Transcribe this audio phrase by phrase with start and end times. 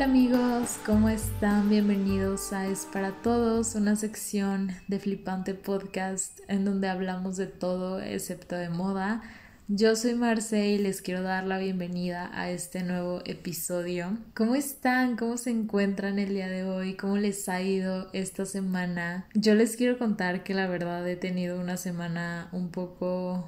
[0.00, 1.68] Hola amigos, ¿cómo están?
[1.68, 8.00] Bienvenidos a Es para Todos, una sección de Flipante Podcast en donde hablamos de todo
[8.00, 9.20] excepto de moda.
[9.68, 14.16] Yo soy Marce y les quiero dar la bienvenida a este nuevo episodio.
[14.34, 15.18] ¿Cómo están?
[15.18, 16.94] ¿Cómo se encuentran el día de hoy?
[16.94, 19.26] ¿Cómo les ha ido esta semana?
[19.34, 23.46] Yo les quiero contar que la verdad he tenido una semana un poco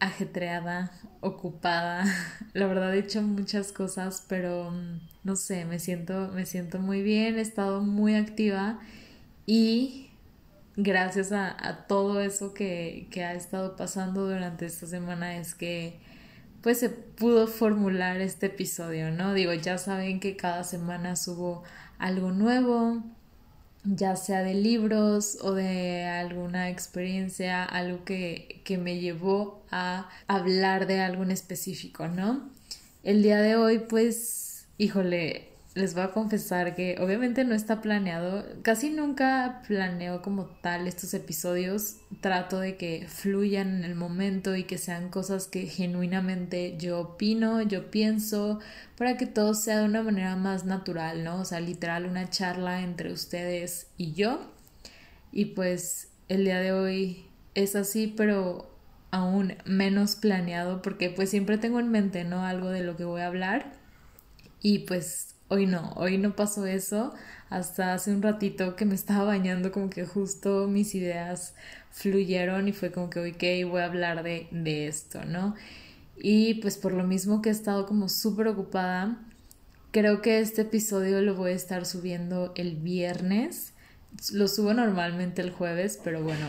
[0.00, 2.04] ajetreada, ocupada.
[2.52, 7.02] La verdad he hecho muchas cosas, pero mm, no sé, me siento, me siento muy
[7.02, 8.78] bien, he estado muy activa
[9.46, 10.10] y
[10.76, 15.98] gracias a, todo eso que, que, ha estado pasando durante esta semana es que
[16.62, 19.34] pues se pudo formular este episodio, ¿no?
[19.34, 21.62] Digo, ya saben que cada semana subo
[21.98, 23.02] algo nuevo,
[23.86, 30.86] ya sea de libros o de alguna experiencia, algo que, que me llevó a hablar
[30.86, 32.50] de algo en específico, ¿no?
[33.02, 38.46] El día de hoy, pues, híjole, les voy a confesar que obviamente no está planeado,
[38.62, 44.64] casi nunca planeo como tal estos episodios, trato de que fluyan en el momento y
[44.64, 48.58] que sean cosas que genuinamente yo opino, yo pienso,
[48.96, 51.42] para que todo sea de una manera más natural, ¿no?
[51.42, 54.50] O sea, literal una charla entre ustedes y yo.
[55.30, 58.74] Y pues el día de hoy es así, pero
[59.10, 62.44] aún menos planeado porque pues siempre tengo en mente, ¿no?
[62.46, 63.74] Algo de lo que voy a hablar.
[64.62, 67.14] Y pues Hoy no, hoy no pasó eso.
[67.50, 71.54] Hasta hace un ratito que me estaba bañando, como que justo mis ideas
[71.90, 75.54] fluyeron y fue como que, ok, voy a hablar de, de esto, ¿no?
[76.16, 79.18] Y pues por lo mismo que he estado como súper ocupada,
[79.92, 83.72] creo que este episodio lo voy a estar subiendo el viernes.
[84.32, 86.46] Lo subo normalmente el jueves, pero bueno,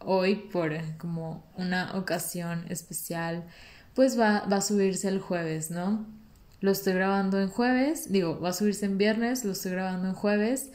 [0.00, 3.44] hoy por como una ocasión especial,
[3.94, 6.06] pues va, va a subirse el jueves, ¿no?
[6.60, 10.14] Lo estoy grabando en jueves, digo, va a subirse en viernes, lo estoy grabando en
[10.14, 10.70] jueves,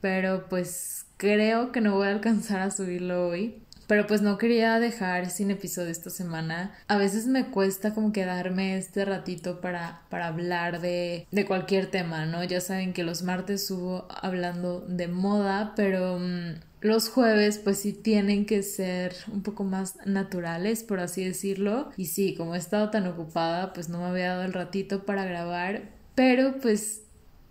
[0.00, 3.62] pero pues creo que no voy a alcanzar a subirlo hoy.
[3.86, 6.72] Pero pues no quería dejar sin episodio esta semana.
[6.88, 12.24] A veces me cuesta como quedarme este ratito para, para hablar de, de cualquier tema,
[12.24, 12.42] ¿no?
[12.44, 16.18] Ya saben que los martes subo hablando de moda, pero...
[16.18, 21.90] Mm, los jueves pues sí tienen que ser un poco más naturales, por así decirlo.
[21.96, 25.24] Y sí, como he estado tan ocupada, pues no me había dado el ratito para
[25.24, 27.02] grabar, pero pues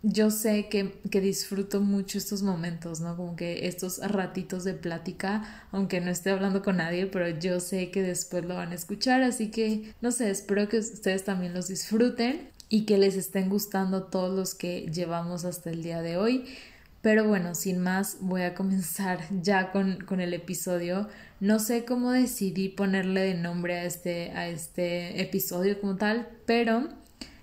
[0.03, 3.15] yo sé que, que, disfruto mucho estos momentos, ¿no?
[3.15, 7.91] Como que estos ratitos de plática, aunque no esté hablando con nadie, pero yo sé
[7.91, 11.67] que después lo van a escuchar, así que, no sé, espero que ustedes también los
[11.67, 16.45] disfruten y que les estén gustando todos los que llevamos hasta el día de hoy.
[17.01, 21.07] Pero bueno, sin más, voy a comenzar ya con, con, el episodio.
[21.39, 26.87] No sé cómo decidí ponerle de nombre a este, a este episodio como tal, pero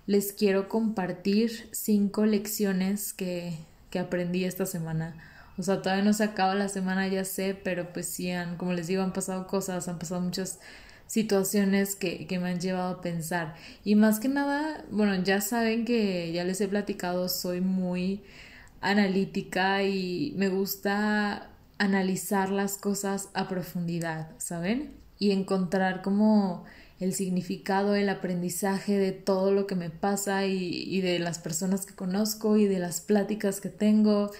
[0.06, 3.58] les quiero compartir cinco lecciones que,
[3.90, 5.16] que aprendí esta semana.
[5.58, 8.72] O sea, todavía no se acaba la semana, ya sé, pero pues sí, han, como
[8.72, 10.60] les digo, han pasado cosas, han pasado muchas
[11.08, 13.56] situaciones que, que me han llevado a pensar.
[13.82, 18.22] Y más que nada, bueno, ya saben que ya les he platicado, soy muy
[18.80, 24.92] analítica y me gusta analizar las cosas a profundidad, ¿saben?
[25.18, 26.64] Y encontrar como
[27.00, 31.86] el significado, el aprendizaje de todo lo que me pasa y, y de las personas
[31.86, 34.32] que conozco y de las pláticas que tengo.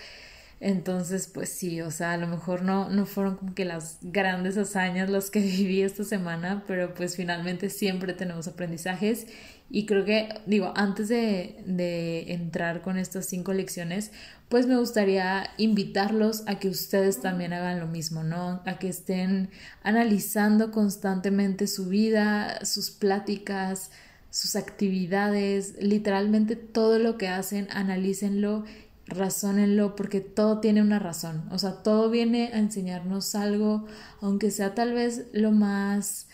[0.60, 4.56] Entonces, pues sí, o sea, a lo mejor no, no fueron como que las grandes
[4.56, 9.26] hazañas las que viví esta semana, pero pues finalmente siempre tenemos aprendizajes
[9.70, 14.12] y creo que, digo, antes de, de entrar con estas cinco lecciones,
[14.48, 18.62] pues me gustaría invitarlos a que ustedes también hagan lo mismo, ¿no?
[18.64, 19.50] A que estén
[19.82, 23.90] analizando constantemente su vida, sus pláticas,
[24.30, 28.64] sus actividades, literalmente todo lo que hacen, analícenlo,
[29.06, 31.46] razónenlo, porque todo tiene una razón.
[31.50, 33.86] O sea, todo viene a enseñarnos algo,
[34.22, 36.28] aunque sea tal vez lo más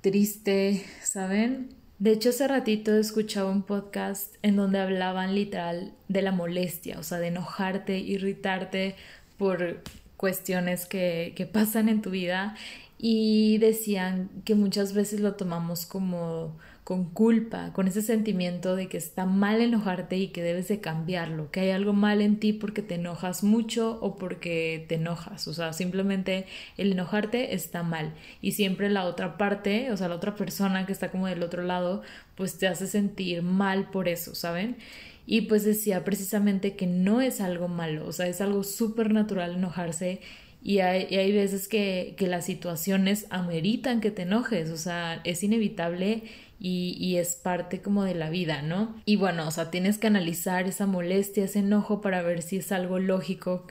[0.00, 1.77] triste, ¿saben?
[1.98, 7.02] De hecho, hace ratito escuchaba un podcast en donde hablaban literal de la molestia, o
[7.02, 8.94] sea, de enojarte, irritarte
[9.36, 9.82] por
[10.16, 12.54] cuestiones que, que pasan en tu vida.
[12.98, 16.56] Y decían que muchas veces lo tomamos como
[16.88, 21.50] con culpa, con ese sentimiento de que está mal enojarte y que debes de cambiarlo,
[21.50, 25.52] que hay algo mal en ti porque te enojas mucho o porque te enojas, o
[25.52, 26.46] sea, simplemente
[26.78, 28.14] el enojarte está mal.
[28.40, 31.62] Y siempre la otra parte, o sea, la otra persona que está como del otro
[31.62, 32.00] lado,
[32.36, 34.78] pues te hace sentir mal por eso, ¿saben?
[35.26, 39.56] Y pues decía precisamente que no es algo malo, o sea, es algo súper natural
[39.56, 40.22] enojarse
[40.62, 46.24] Y hay, veces que, que, las situaciones ameritan que te enojes, o sea, es inevitable
[46.60, 48.94] y, y, es parte como de la vida, ¿no?
[49.04, 52.72] Y bueno, o sea, tienes que analizar esa molestia, ese enojo para ver si es
[52.72, 53.64] algo lógico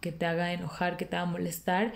[0.00, 1.92] que te haga enojar, que te haga molestar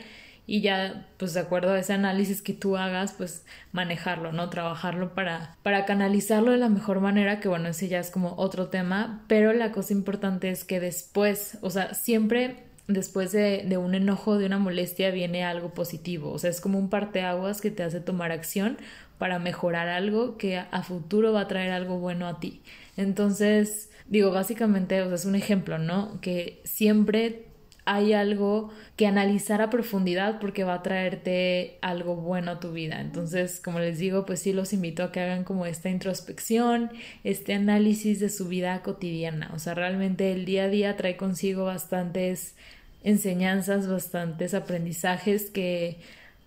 [0.47, 4.51] y ya pues de acuerdo a ese análisis que tú hagas pues manejarlo, ¿no?
[4.51, 8.69] Trabajarlo para, para canalizarlo de la mejor manera, que bueno, ese ya es como otro
[8.69, 13.95] tema, pero la cosa importante es que después, o sea, siempre después de, de, un
[13.95, 16.31] enojo, de una molestia, viene algo positivo.
[16.31, 18.79] O sea, es como un parteaguas que te hace tomar acción
[19.19, 22.63] para mejorar algo que a, futuro va a traer algo bueno a ti.
[22.97, 26.21] Entonces, digo, básicamente, o sea, es un ejemplo, ¿no?
[26.21, 27.47] Que siempre
[27.87, 33.01] hay algo que analizar a profundidad porque va a traerte algo bueno a tu vida.
[33.01, 36.91] Entonces, como les digo, pues sí los invito a que hagan como esta introspección,
[37.25, 39.51] este análisis de su vida cotidiana.
[39.55, 42.57] O sea, realmente el día a día trae consigo bastantes
[43.05, 45.99] enseñanzas, bastantes aprendizajes que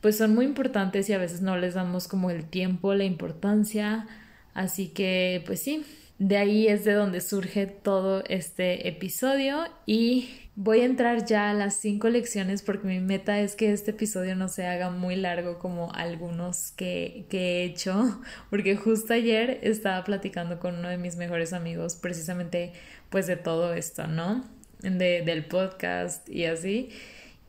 [0.02, 4.08] pues son muy importantes y a veces no les damos como el tiempo, la importancia.
[4.54, 5.86] Así que pues sí,
[6.20, 11.54] de ahí es de donde surge todo este episodio y voy a entrar ya a
[11.54, 15.60] las cinco lecciones porque mi meta es que este episodio no se haga muy largo
[15.60, 18.20] como algunos que, que he hecho
[18.50, 22.74] porque justo ayer estaba platicando con uno de mis mejores amigos precisamente
[23.12, 24.57] pues de todo esto, ¿no?
[24.80, 26.92] De, del podcast y así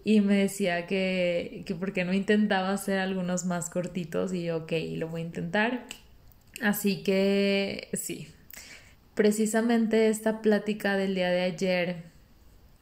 [0.08, 4.58] y me decía que, que por qué no intentaba hacer algunos más cortitos y yo,
[4.58, 5.84] ok, lo voy a intentar.
[6.62, 8.28] Así que sí,
[9.14, 12.04] precisamente esta plática del día de ayer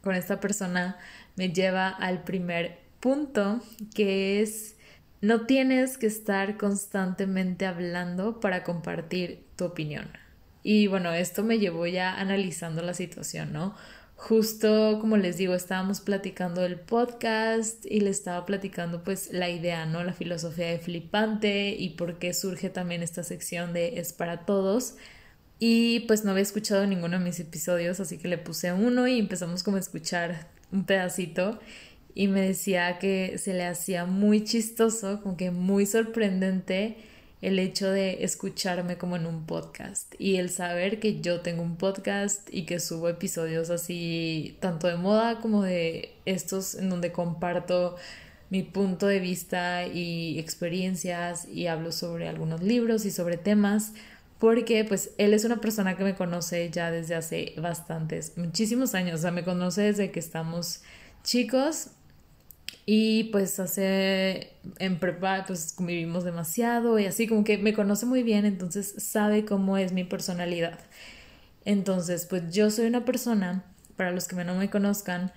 [0.01, 0.97] con esta persona
[1.35, 3.61] me lleva al primer punto
[3.93, 4.77] que es
[5.19, 10.07] no tienes que estar constantemente hablando para compartir tu opinión.
[10.63, 13.75] Y bueno, esto me llevó ya analizando la situación, ¿no?
[14.17, 19.85] Justo como les digo, estábamos platicando el podcast y le estaba platicando pues la idea,
[19.85, 20.03] ¿no?
[20.03, 24.95] La filosofía de flipante y por qué surge también esta sección de es para todos.
[25.59, 29.19] Y pues no había escuchado ninguno de mis episodios, así que le puse uno y
[29.19, 31.59] empezamos como a escuchar un pedacito
[32.15, 36.97] y me decía que se le hacía muy chistoso, como que muy sorprendente
[37.41, 41.77] el hecho de escucharme como en un podcast y el saber que yo tengo un
[41.77, 47.95] podcast y que subo episodios así tanto de moda como de estos en donde comparto
[48.49, 53.93] mi punto de vista y experiencias y hablo sobre algunos libros y sobre temas
[54.39, 59.19] porque pues él es una persona que me conoce ya desde hace bastantes, muchísimos años,
[59.19, 60.81] o sea, me conoce desde que estamos
[61.23, 61.89] chicos
[62.89, 68.23] y pues hace en prepa pues convivimos demasiado y así como que me conoce muy
[68.23, 70.79] bien, entonces sabe cómo es mi personalidad.
[71.65, 73.65] Entonces, pues yo soy una persona,
[73.97, 75.33] para los que no me conozcan,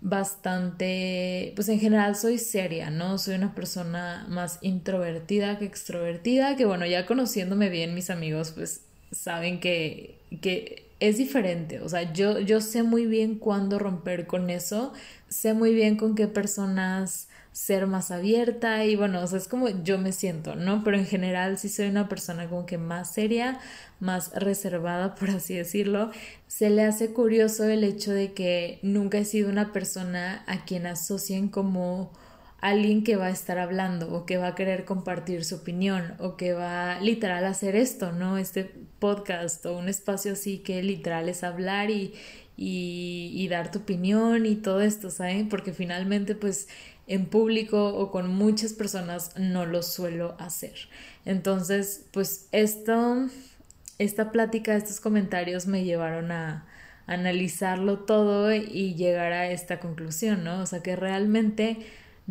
[0.00, 3.16] bastante, pues en general soy seria, ¿no?
[3.18, 8.82] Soy una persona más introvertida que extrovertida, que bueno, ya conociéndome bien mis amigos, pues
[9.12, 14.50] saben que, que es diferente, o sea, yo, yo sé muy bien cuándo romper con
[14.50, 14.92] eso,
[15.28, 19.68] sé muy bien con qué personas ser más abierta y bueno, o sea, es como
[19.68, 20.82] yo me siento, ¿no?
[20.84, 23.60] Pero en general sí soy una persona como que más seria,
[24.00, 26.10] más reservada, por así decirlo.
[26.46, 30.86] Se le hace curioso el hecho de que nunca he sido una persona a quien
[30.86, 32.12] asocien como
[32.62, 36.36] alguien que va a estar hablando o que va a querer compartir su opinión o
[36.36, 38.38] que va literal a hacer esto, ¿no?
[38.38, 42.14] Este podcast o un espacio así que literal es hablar y,
[42.56, 45.48] y, dar tu opinión y todo esto, ¿saben?
[45.48, 46.68] Porque finalmente pues
[47.08, 50.88] en público o con muchas personas no lo suelo hacer.
[51.24, 53.28] Entonces, pues esto,
[53.98, 56.68] esta plática, estos comentarios me llevaron a,
[57.06, 60.60] analizarlo todo y llegar a esta conclusión, ¿no?
[60.62, 61.78] O sea que realmente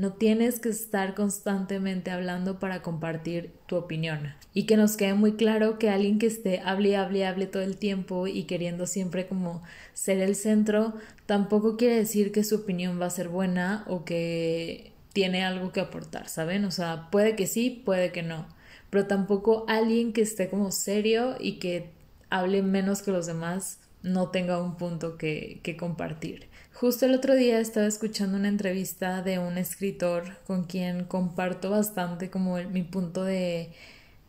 [0.01, 4.33] no tienes que estar constantemente hablando para compartir tu opinión.
[4.51, 7.77] Y que nos quede muy claro que alguien que esté hable, hable, hable todo el
[7.77, 9.61] tiempo y queriendo siempre como
[9.93, 10.95] ser el centro,
[11.27, 15.81] tampoco quiere decir que su opinión va a ser buena o que tiene algo que
[15.81, 16.65] aportar, ¿saben?
[16.65, 18.47] O sea, puede que sí, puede que no.
[18.89, 21.91] Pero tampoco alguien que esté como serio y que
[22.31, 26.49] hable menos que los demás no tenga un punto que, que compartir.
[26.73, 32.29] Justo el otro día estaba escuchando una entrevista de un escritor con quien comparto bastante
[32.31, 33.71] como mi punto de,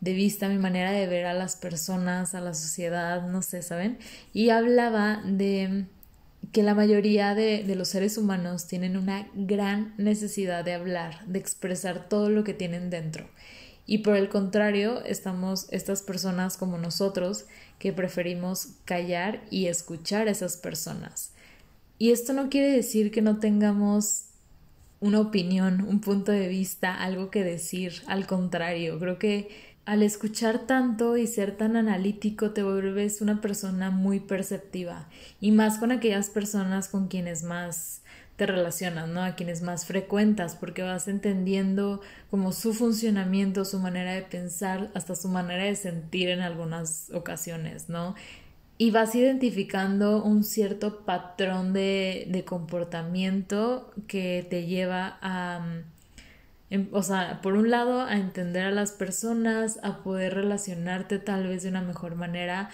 [0.01, 3.97] de vista, mi manera de ver a las personas, a la sociedad, no sé, ¿saben?
[4.33, 5.85] Y hablaba de
[6.51, 11.39] que la mayoría de, de, los seres humanos tienen una gran necesidad de hablar, de
[11.39, 13.27] expresar todo lo que tienen dentro.
[13.87, 17.45] Y por el contrario, estamos estas personas como nosotros
[17.79, 21.32] que preferimos callar y escuchar a esas personas.
[21.97, 24.25] Y esto no quiere decir que no tengamos
[24.99, 28.03] una opinión, un punto de vista, algo que decir.
[28.07, 29.49] Al contrario, creo que
[29.85, 35.09] al escuchar tanto y ser tan analítico te vuelves una persona muy perceptiva
[35.41, 38.01] y más con aquellas personas con quienes más
[38.37, 39.21] te relacionas, ¿no?
[39.21, 45.15] A quienes más frecuentas, porque vas entendiendo como su funcionamiento, su manera de pensar, hasta
[45.15, 48.15] su manera de sentir en algunas ocasiones, ¿no?
[48.83, 55.65] Y vas identificando un cierto patrón de, de comportamiento que te lleva a,
[56.69, 61.47] em, o sea, por un lado, a entender a las personas, a poder relacionarte tal
[61.47, 62.71] vez de una mejor manera,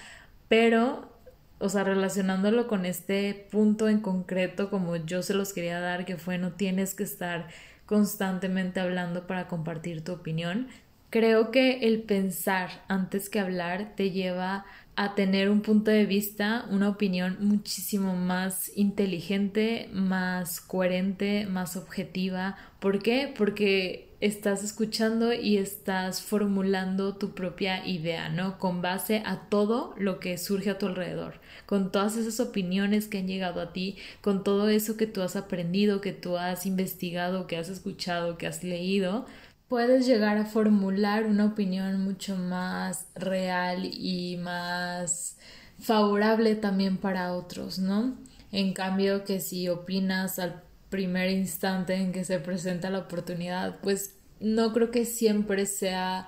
[0.48, 1.14] pero
[1.60, 6.18] o sea, relacionándolo con este punto en concreto, como yo se los quería dar, que
[6.18, 7.50] fue no tienes que estar
[7.86, 10.70] constantemente hablando para compartir tu opinión.
[11.12, 14.66] Creo que el pensar antes que hablar te lleva
[15.00, 22.58] a tener un punto de vista, una opinión muchísimo más inteligente, más coherente, más objetiva.
[22.82, 23.34] ¿Por qué?
[23.38, 28.60] Porque estás escuchando y estás formulando tu propia idea, ¿no?
[28.60, 33.20] Con base a todo lo que surge a tu alrededor, con todas esas opiniones que
[33.20, 37.48] han llegado a ti, con todo eso que tú has aprendido, que tú has investigado,
[37.48, 39.26] que has escuchado, que has leído,
[39.70, 45.38] puedes llegar a formular una opinión mucho más real y más
[45.80, 48.18] favorable también para otros, ¿no?
[48.52, 54.16] En cambio que si opinas al primer instante en que se presenta la oportunidad, pues
[54.40, 56.28] no creo que siempre sea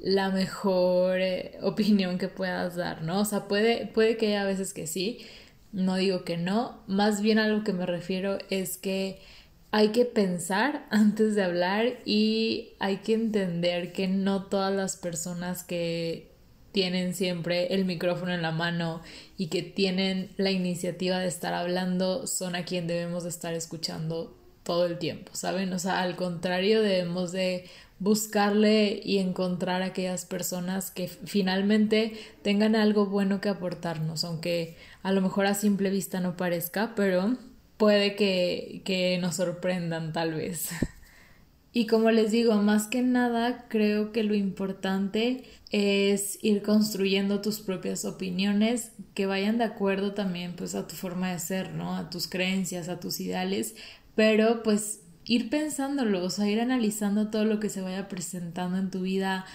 [0.00, 3.20] la mejor eh, opinión que puedas dar, ¿no?
[3.20, 5.20] O sea, puede, puede que haya veces que sí,
[5.72, 9.20] no digo que no, más bien a lo que me refiero es que
[9.72, 15.64] hay que pensar antes de hablar y hay que entender que no todas las personas
[15.64, 16.30] que
[16.70, 19.02] tienen siempre el micrófono en la mano
[19.36, 24.34] y que tienen la iniciativa de estar hablando son a quien debemos de estar escuchando
[24.62, 25.72] todo el tiempo, ¿saben?
[25.72, 27.66] O sea, al contrario, debemos de
[27.98, 35.20] buscarle y encontrar aquellas personas que finalmente tengan algo bueno que aportarnos, aunque a lo
[35.20, 37.36] mejor a simple vista no parezca, pero
[37.82, 40.68] puede que, que nos sorprendan tal vez.
[41.74, 47.60] Y como les digo, más que nada creo que lo importante es ir construyendo tus
[47.60, 51.96] propias opiniones que vayan de acuerdo también pues a tu forma de ser, ¿no?
[51.96, 53.74] A tus creencias, a tus ideales,
[54.14, 58.90] pero pues ir pensándolo, o sea, ir analizando todo lo que se vaya presentando en
[58.90, 59.46] tu vida,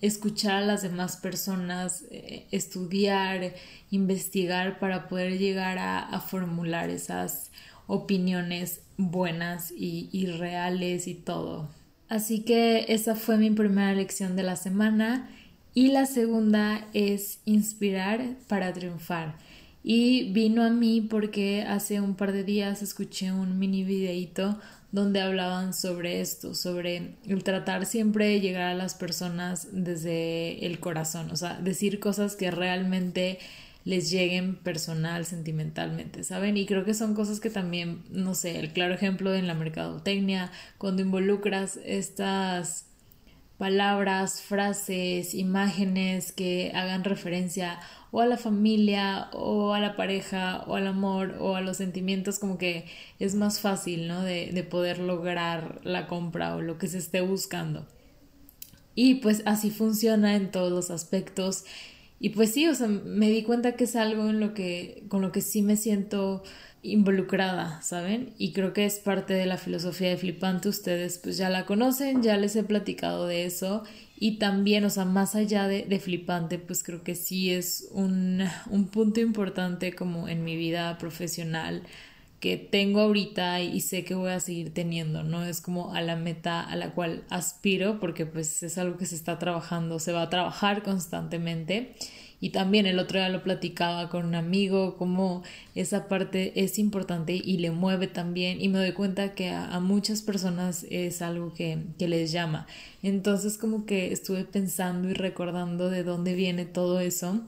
[0.00, 3.54] escuchar a las demás personas, eh, estudiar,
[3.92, 7.52] investigar para poder llegar a, a formular esas
[7.90, 11.68] opiniones buenas y, reales y todo.
[12.08, 15.28] Así que esa fue mi primera lección de la semana
[15.74, 19.36] y la segunda es inspirar para triunfar.
[19.82, 24.58] Y vino a mí porque hace un par de días escuché un mini videito
[24.92, 30.80] donde hablaban sobre esto, sobre el tratar siempre de llegar a las personas desde el
[30.80, 33.38] corazón, o sea, decir cosas que realmente
[33.84, 36.56] les lleguen personal, sentimentalmente, ¿saben?
[36.56, 40.50] Y creo que son cosas que también, no sé, el claro ejemplo en la mercadotecnia,
[40.78, 42.86] cuando involucras estas
[43.60, 47.78] palabras, frases, imágenes que hagan referencia
[48.10, 52.38] o a la familia o a la pareja o al amor o a los sentimientos
[52.38, 52.86] como que
[53.18, 54.22] es más fácil, ¿no?
[54.22, 57.86] De, de poder lograr la compra o lo que se esté buscando.
[58.94, 61.64] Y pues así funciona en todos los aspectos
[62.20, 65.22] y pues sí, o sea, me di cuenta que es algo en lo que, con
[65.22, 66.42] lo que sí me siento
[66.82, 68.34] involucrada, ¿saben?
[68.38, 72.22] Y creo que es parte de la filosofía de Flipante, ustedes pues ya la conocen,
[72.22, 73.84] ya les he platicado de eso
[74.18, 78.42] y también, o sea, más allá de, de Flipante, pues creo que sí es un,
[78.70, 81.82] un punto importante como en mi vida profesional
[82.40, 85.44] que tengo ahorita y sé que voy a seguir teniendo, ¿no?
[85.44, 89.14] Es como a la meta a la cual aspiro porque pues es algo que se
[89.14, 91.94] está trabajando, se va a trabajar constantemente.
[92.42, 95.42] Y también el otro día lo platicaba con un amigo, como
[95.74, 98.62] esa parte es importante y le mueve también.
[98.62, 102.66] Y me doy cuenta que a, muchas personas es algo que, que, les llama.
[103.02, 107.42] Entonces como que estuve pensando y recordando de dónde viene todo eso.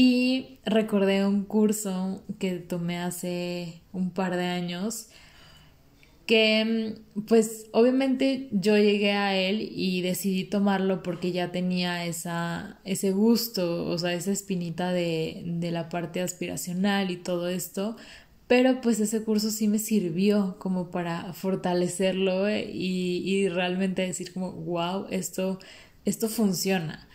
[0.00, 5.08] Y recordé un curso que tomé hace un par de años
[6.24, 6.94] que
[7.26, 13.86] pues obviamente yo llegué a él y decidí tomarlo porque ya tenía esa, ese gusto,
[13.86, 17.96] o sea, esa espinita de, de la parte aspiracional y todo esto,
[18.46, 24.52] pero pues ese curso sí me sirvió como para fortalecerlo y, y realmente decir como,
[24.52, 25.58] wow, esto,
[26.04, 27.07] esto funciona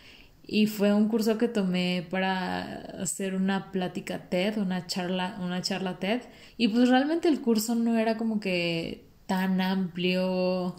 [0.46, 6.00] y fue un curso que tomé para hacer una plática TED, una charla, una charla
[6.00, 6.22] TED
[6.58, 10.76] y pues realmente el curso no era como que tan amplio.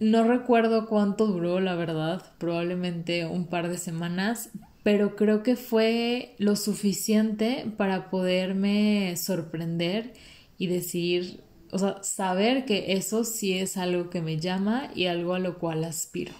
[0.00, 4.50] No recuerdo cuánto duró, la verdad, probablemente un par de semanas,
[4.82, 10.14] pero creo que fue lo suficiente para poderme sorprender
[10.56, 11.42] y decir,
[11.72, 15.58] o sea, saber que eso sí es algo que me llama y algo a lo
[15.58, 16.32] cual aspiro.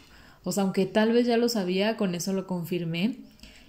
[0.49, 3.17] O sea, aunque tal vez ya lo sabía, con eso lo confirmé.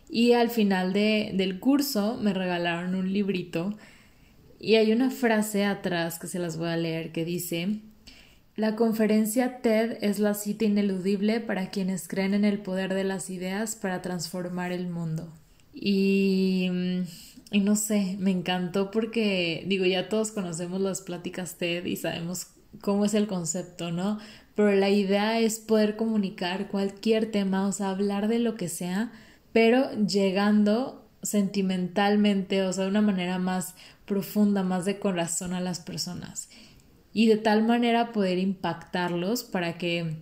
[0.09, 3.77] Y al final de, del curso me regalaron un librito
[4.61, 7.79] y hay una frase atrás que se las voy a leer que dice,
[8.55, 13.29] la conferencia TED es la cita ineludible para quienes creen en el poder de las
[13.29, 15.27] ideas para transformar el mundo.
[15.73, 16.69] Y,
[17.51, 22.47] y no sé, me encantó porque, digo, ya todos conocemos las pláticas TED y sabemos
[22.81, 24.19] cómo es el concepto, ¿no?
[24.55, 29.11] Pero la idea es poder comunicar cualquier tema, o sea, hablar de lo que sea,
[29.53, 35.79] pero llegando sentimentalmente, o sea, de una manera más profunda, más de corazón a las
[35.79, 36.49] personas.
[37.13, 40.17] Y de tal manera poder impactarlos para que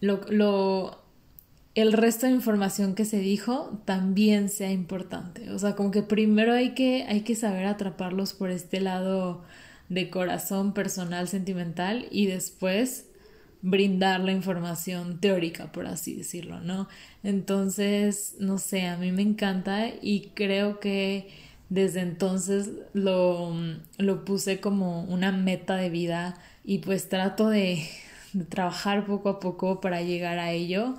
[0.00, 1.02] lo, lo,
[1.74, 5.50] el resto de información que se dijo también sea importante.
[5.50, 9.42] O sea, como que primero hay que, hay que saber atraparlos por este lado
[9.94, 13.06] de corazón personal, sentimental, y después
[13.62, 16.86] brindar la información teórica, por así decirlo, ¿no?
[17.22, 21.28] Entonces, no sé, a mí me encanta y creo que
[21.70, 23.54] desde entonces lo,
[23.96, 27.84] lo puse como una meta de vida y pues trato de,
[28.48, 30.96] trabajar poco a poco para llegar a ello.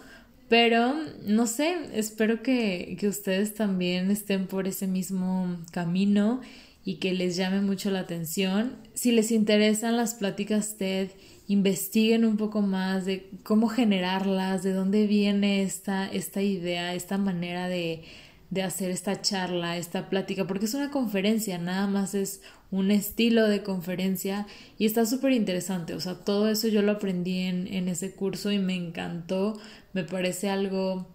[0.47, 6.41] Pero, no sé, espero que, que ustedes también estén por ese mismo camino
[6.85, 8.77] y que les llame mucho la atención.
[8.93, 11.09] Si les interesan las pláticas TED
[11.47, 17.67] investiguen un poco más de cómo generarlas, de dónde viene esta, esta idea, esta manera
[17.67, 18.03] de,
[18.49, 23.47] de hacer esta charla, esta plática, porque es una conferencia, nada más es un estilo
[23.47, 27.89] de conferencia y está súper interesante, o sea, todo eso yo lo aprendí en, en
[27.89, 29.59] ese curso y me encantó,
[29.93, 31.14] me parece algo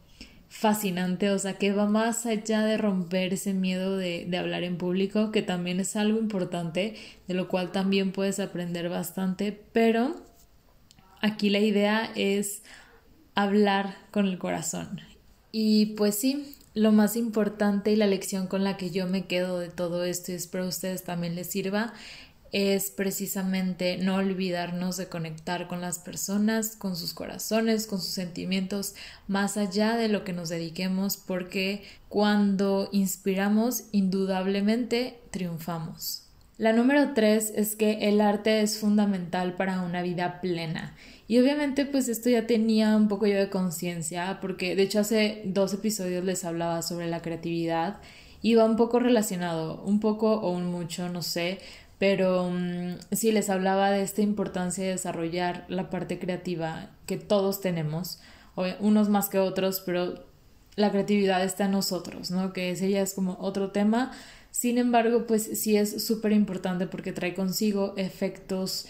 [0.50, 4.76] fascinante, o sea, que va más allá de romper ese miedo de, de, hablar en
[4.76, 6.96] público, que también es algo importante,
[7.28, 10.20] de lo cual también puedes aprender bastante, pero
[11.22, 12.64] aquí la idea es
[13.36, 15.00] hablar con el corazón.
[15.52, 19.60] Y pues sí, lo más importante y la lección con la que yo me quedo
[19.60, 21.92] de todo esto y espero a ustedes también les sirva
[22.52, 28.94] es precisamente no olvidarnos de conectar con las personas, con sus corazones, con sus sentimientos,
[29.28, 36.24] más allá de lo que nos dediquemos, porque cuando inspiramos, indudablemente triunfamos.
[36.58, 40.94] La número tres es que el arte es fundamental para una vida plena.
[41.26, 45.42] Y obviamente pues esto ya tenía un poco yo de conciencia, porque de hecho hace
[45.46, 48.00] dos episodios les hablaba sobre la creatividad
[48.42, 51.60] y va un poco relacionado, un poco o un mucho, no sé,
[52.00, 57.60] pero um, sí les hablaba de esta importancia de desarrollar la parte creativa que todos
[57.60, 58.20] tenemos,
[58.80, 60.24] unos más que otros, pero
[60.76, 62.54] la creatividad está en nosotros, ¿no?
[62.54, 64.12] Que ese ya es como otro tema.
[64.50, 68.86] Sin embargo, pues sí es súper importante porque trae consigo efectos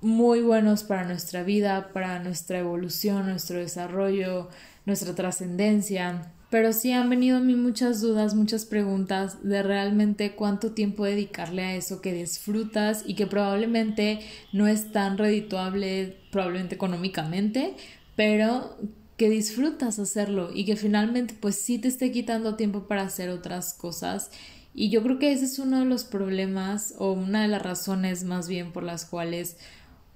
[0.00, 4.48] muy buenos para nuestra vida, para nuestra evolución, nuestro desarrollo,
[4.88, 6.32] nuestra trascendencia.
[6.50, 11.62] Pero sí han venido a mí muchas dudas, muchas preguntas de realmente cuánto tiempo dedicarle
[11.62, 14.20] a eso que disfrutas y que probablemente
[14.52, 17.74] no es tan redituable, probablemente económicamente,
[18.16, 18.76] pero
[19.18, 23.74] que disfrutas hacerlo y que finalmente pues sí te esté quitando tiempo para hacer otras
[23.74, 24.30] cosas.
[24.74, 28.24] Y yo creo que ese es uno de los problemas o una de las razones
[28.24, 29.58] más bien por las cuales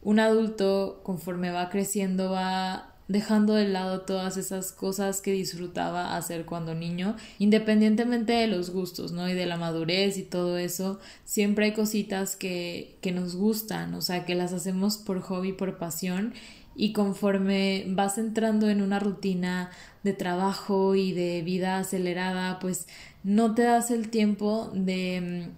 [0.01, 6.47] un adulto conforme va creciendo va dejando de lado todas esas cosas que disfrutaba hacer
[6.47, 9.29] cuando niño, independientemente de los gustos, ¿no?
[9.29, 14.01] Y de la madurez y todo eso, siempre hay cositas que, que nos gustan, o
[14.01, 16.33] sea, que las hacemos por hobby, por pasión,
[16.75, 19.71] y conforme vas entrando en una rutina
[20.03, 22.87] de trabajo y de vida acelerada, pues
[23.25, 25.51] no te das el tiempo de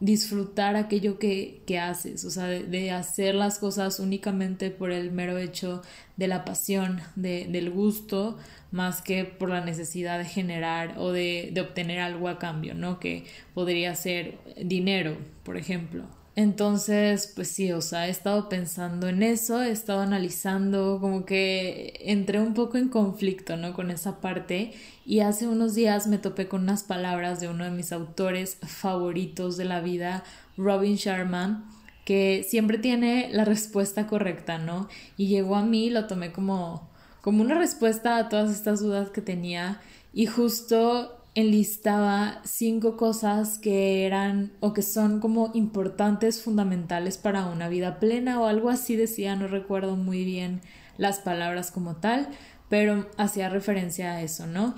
[0.00, 5.38] disfrutar aquello que, que haces, o sea, de, hacer las cosas únicamente por el mero
[5.38, 5.82] hecho
[6.16, 8.38] de la pasión, de, del gusto,
[8.70, 13.00] más que por la necesidad de generar o de, de obtener algo a cambio, ¿no?
[13.00, 16.04] Que podría ser dinero, por ejemplo.
[16.36, 21.98] Entonces, pues sí, o sea, he estado pensando en eso, he estado analizando, como que
[22.02, 23.72] entré un poco en conflicto, ¿no?
[23.72, 24.74] Con esa parte
[25.06, 29.56] y hace unos días me topé con unas palabras de uno de mis autores favoritos
[29.56, 30.24] de la vida,
[30.58, 31.70] Robin Sharma,
[32.04, 34.88] que siempre tiene la respuesta correcta, ¿no?
[35.16, 36.90] Y llegó a mí, lo tomé como,
[37.22, 39.80] como una respuesta a todas estas dudas que tenía
[40.12, 47.68] y justo enlistaba cinco cosas que eran o que son como importantes, fundamentales para una
[47.68, 50.62] vida plena o algo así decía, no recuerdo muy bien
[50.96, 52.30] las palabras como tal,
[52.70, 54.74] pero hacía referencia a eso, ¿no?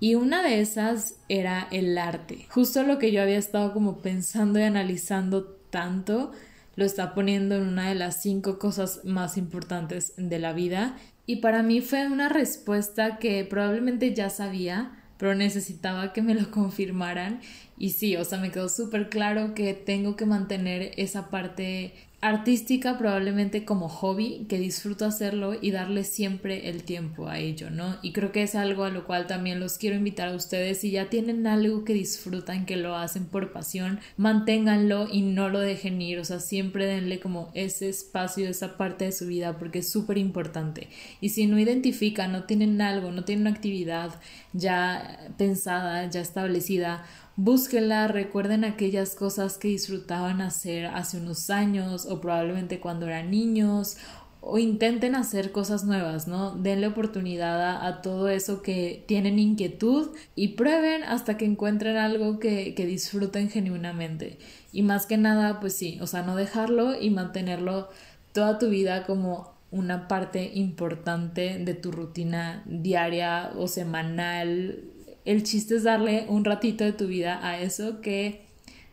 [0.00, 2.46] Y una de esas era el arte.
[2.50, 6.32] Justo lo que yo había estado como pensando y analizando tanto,
[6.76, 10.96] lo está poniendo en una de las cinco cosas más importantes de la vida.
[11.24, 16.50] Y para mí fue una respuesta que probablemente ya sabía, pero necesitaba que me lo
[16.50, 17.40] confirmaran.
[17.78, 22.98] Y sí, o sea, me quedó súper claro que tengo que mantener esa parte artística
[22.98, 27.96] probablemente como hobby, que disfruto hacerlo y darle siempre el tiempo a ello, ¿no?
[28.00, 30.92] Y creo que es algo a lo cual también los quiero invitar a ustedes, si
[30.92, 36.00] ya tienen algo que disfrutan, que lo hacen por pasión, manténganlo y no lo dejen
[36.00, 39.90] ir, o sea, siempre denle como ese espacio, esa parte de su vida, porque es
[39.90, 40.90] súper importante.
[41.20, 44.14] Y si no identifican, no tienen algo, no tienen una actividad
[44.52, 47.04] ya pensada, ya establecida,
[47.36, 53.96] búsquenla, recuerden aquellas cosas que disfrutaban hacer hace unos años o probablemente cuando eran niños
[54.44, 56.50] o intenten hacer cosas nuevas, ¿no?
[56.56, 62.74] Denle oportunidad a, todo eso que tienen inquietud y prueben hasta que encuentren algo que,
[62.74, 64.38] que disfruten genuinamente.
[64.72, 67.88] Y más que nada, pues sí, o sea, no dejarlo y mantenerlo
[68.32, 74.80] toda tu vida como una parte importante de tu rutina diaria o semanal
[75.24, 78.46] el chiste es darle un ratito de tu vida a eso que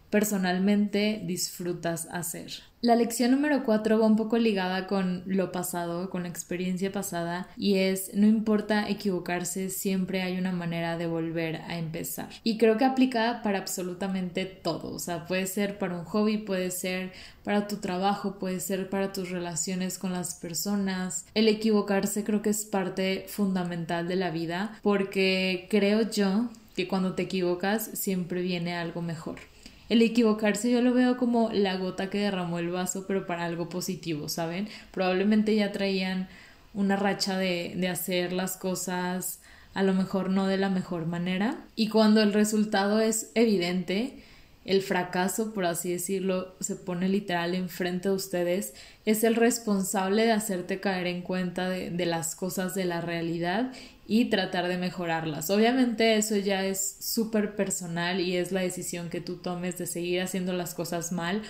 [0.10, 2.69] personalmente disfrutas hacer.
[2.82, 7.50] La lección número cuatro va un poco ligada con lo pasado, con la experiencia pasada,
[7.58, 12.30] y es no importa equivocarse, siempre hay una manera de volver a empezar.
[12.42, 16.72] Y creo que aplica para absolutamente todo, o sea, puede ser para un hobby, puede
[16.72, 17.12] ser
[17.44, 21.26] para tu trabajo, puede ser para tus relaciones con las personas.
[21.34, 27.14] El equivocarse creo que es parte fundamental de la vida, porque creo yo que cuando
[27.14, 29.49] te equivocas siempre viene algo mejor.
[29.90, 33.70] El equivocarse yo lo veo como la gota que derramó el vaso, pero para algo
[33.70, 34.70] positivo, ¿saben?
[34.92, 36.30] Probablemente ya traían
[36.74, 39.40] una racha de, de hacer las cosas
[39.74, 41.58] a lo mejor no de la mejor manera.
[41.76, 44.24] Y cuando el resultado es evidente,
[44.66, 48.74] el fracaso, por así decirlo, se pone literal enfrente de ustedes,
[49.06, 53.72] es el responsable de hacerte caer en cuenta de, de las cosas de la realidad
[54.12, 55.52] y tratar de mejorarlas.
[55.52, 60.22] Obviamente eso ya es súper personal y es la decisión que tú tomes de seguir
[60.22, 61.44] haciendo las cosas mal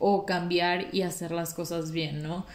[0.00, 2.46] o cambiar y hacer las cosas bien, ¿no?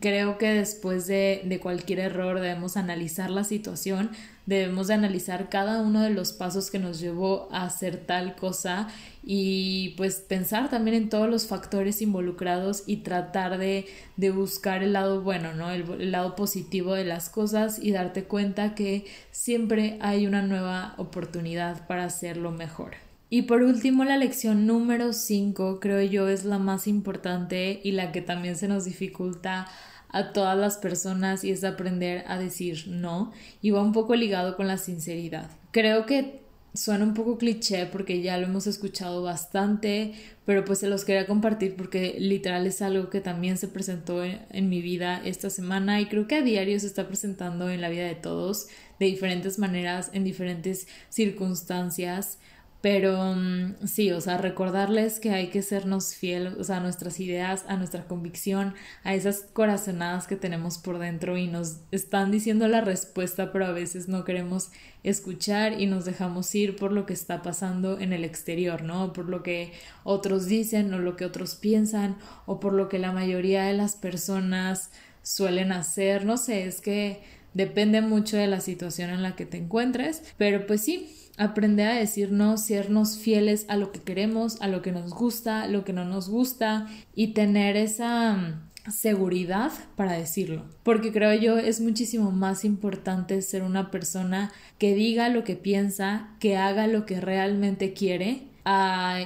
[0.00, 4.10] Creo que después de, de cualquier error debemos analizar la situación,
[4.44, 8.88] debemos de analizar cada uno de los pasos que nos llevó a hacer tal cosa
[9.22, 13.86] y pues pensar también en todos los factores involucrados y tratar de,
[14.16, 15.70] de buscar el lado bueno, ¿no?
[15.70, 20.94] El, el, lado positivo de las cosas y darte cuenta que siempre hay una nueva
[20.96, 23.07] oportunidad para hacerlo mejor.
[23.30, 28.10] Y por último, la lección número 5 creo yo es la más importante y la
[28.10, 29.66] que también se nos dificulta
[30.10, 34.56] a todas las personas y es aprender a decir no y va un poco ligado
[34.56, 35.50] con la sinceridad.
[35.70, 36.40] Creo que
[36.74, 40.14] suena un poco cliché porque ya lo hemos escuchado bastante,
[40.46, 44.40] pero pues se los quería compartir porque literal es algo que también se presentó en,
[44.50, 47.88] en, mi vida esta semana y creo que a diario se está presentando en la
[47.88, 52.38] vida de todos de diferentes maneras, en diferentes circunstancias.
[52.80, 57.76] Pero mm, sí, o sea, recordarles que hay que sernos fieles, a nuestras ideas, a
[57.76, 63.50] nuestra convicción, a esas corazonadas que tenemos por dentro y nos están diciendo la respuesta,
[63.50, 64.70] pero a veces no queremos
[65.02, 69.12] escuchar y nos dejamos ir por lo que está pasando en el exterior, ¿no?
[69.12, 69.72] Por lo que
[70.04, 73.96] otros dicen o lo que otros piensan o por lo que la mayoría de las
[73.96, 74.90] personas
[75.22, 77.22] suelen hacer, no sé, es que
[77.54, 81.94] depende mucho de la situación en la que te encuentres, pero pues sí, aprender a
[81.94, 86.04] decirnos, sernos fieles a lo que queremos, a lo que nos gusta, lo que no
[86.04, 90.64] nos gusta y tener esa mm, seguridad para decirlo.
[90.82, 96.30] Porque creo yo es muchísimo más importante ser una persona que diga lo que piensa,
[96.40, 99.20] que haga lo que realmente quiere, a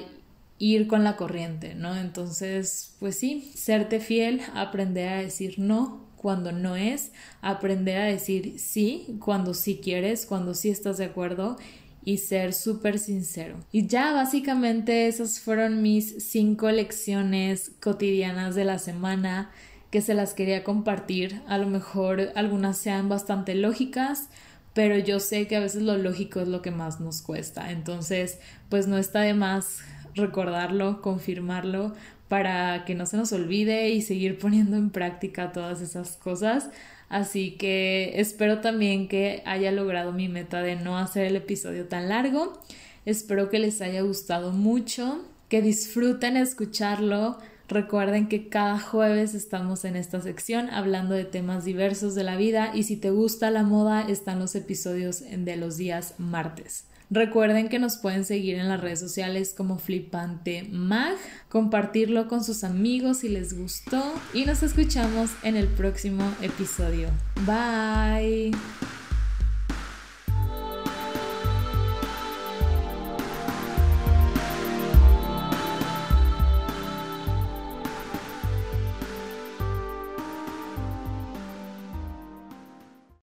[0.58, 1.96] ir con la corriente, ¿no?
[1.96, 8.60] Entonces, pues sí, serte fiel, aprender a decir no cuando no es, aprender a decir
[8.60, 11.56] sí cuando sí quieres, cuando sí estás de acuerdo
[12.04, 13.58] y ser súper sincero.
[13.70, 19.50] Y ya básicamente esas fueron mis cinco lecciones cotidianas de la semana
[19.90, 21.42] que se las quería compartir.
[21.46, 24.28] A lo mejor algunas sean bastante lógicas,
[24.74, 27.70] pero yo sé que a veces lo lógico es lo que más nos cuesta.
[27.70, 28.38] Entonces,
[28.68, 29.80] pues no está de más
[30.14, 31.94] recordarlo, confirmarlo,
[32.32, 36.70] para que no se nos olvide y seguir poniendo en práctica todas esas cosas.
[37.10, 42.08] Así que espero también que haya logrado mi meta de no hacer el episodio tan
[42.08, 42.58] largo.
[43.04, 47.36] Espero que les haya gustado mucho, que disfruten escucharlo.
[47.68, 52.70] Recuerden que cada jueves estamos en esta sección hablando de temas diversos de la vida
[52.74, 56.86] y si te gusta la moda están los episodios de los días martes.
[57.12, 61.14] Recuerden que nos pueden seguir en las redes sociales como Flipante Mag,
[61.50, 67.08] compartirlo con sus amigos si les gustó y nos escuchamos en el próximo episodio.
[67.44, 68.52] Bye.